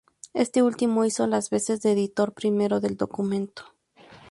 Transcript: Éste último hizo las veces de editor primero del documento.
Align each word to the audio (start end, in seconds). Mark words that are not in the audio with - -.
Éste 0.33 0.63
último 0.63 1.05
hizo 1.05 1.27
las 1.27 1.51
veces 1.51 1.81
de 1.83 1.91
editor 1.91 2.33
primero 2.33 2.79
del 2.79 2.97
documento. 2.97 3.65